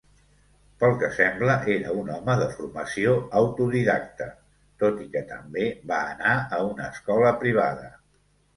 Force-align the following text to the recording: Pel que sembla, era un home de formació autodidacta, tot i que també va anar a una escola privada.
Pel 0.83 0.93
que 1.01 1.09
sembla, 1.17 1.57
era 1.73 1.91
un 2.03 2.09
home 2.13 2.37
de 2.39 2.47
formació 2.55 3.13
autodidacta, 3.41 4.29
tot 4.85 4.99
i 5.05 5.07
que 5.15 5.25
també 5.35 5.69
va 5.95 6.03
anar 6.17 6.35
a 6.61 6.65
una 6.73 6.91
escola 6.97 7.39
privada. 7.47 7.89